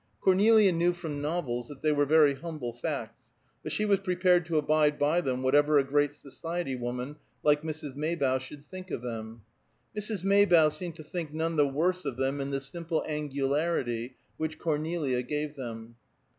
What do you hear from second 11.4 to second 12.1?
the worse